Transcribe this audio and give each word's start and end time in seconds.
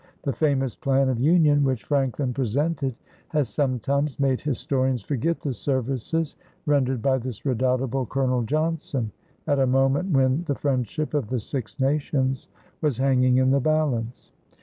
The 0.23 0.33
famous 0.33 0.75
plan 0.75 1.09
of 1.09 1.19
union 1.19 1.63
which 1.63 1.83
Franklin 1.83 2.33
presented 2.33 2.95
has 3.27 3.49
sometimes 3.49 4.19
made 4.19 4.41
historians 4.41 5.03
forget 5.03 5.41
the 5.41 5.53
services 5.53 6.35
rendered 6.65 7.03
by 7.03 7.19
this 7.19 7.45
redoubtable 7.45 8.07
Colonel 8.07 8.41
Johnson 8.41 9.11
at 9.45 9.59
a 9.59 9.67
moment 9.67 10.09
when 10.11 10.43
the 10.45 10.55
friendship 10.55 11.13
of 11.13 11.29
the 11.29 11.39
Six 11.39 11.79
Nations 11.79 12.47
was 12.81 12.97
hanging 12.97 13.37
in 13.37 13.51
the 13.51 13.59
balance. 13.61 14.31